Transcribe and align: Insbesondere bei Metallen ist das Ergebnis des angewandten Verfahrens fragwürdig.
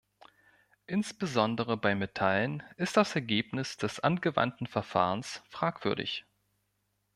Insbesondere 0.87 1.77
bei 1.77 1.93
Metallen 1.93 2.63
ist 2.77 2.97
das 2.97 3.13
Ergebnis 3.13 3.77
des 3.77 3.99
angewandten 3.99 4.65
Verfahrens 4.65 5.43
fragwürdig. 5.47 6.25